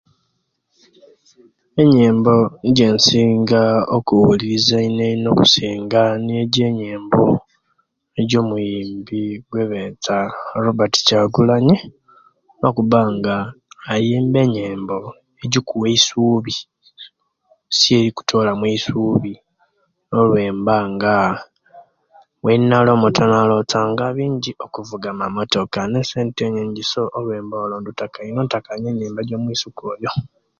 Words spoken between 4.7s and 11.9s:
eino eino okusinga nijo enyembo eje muyimbi ogwobeta robert kyagulanyi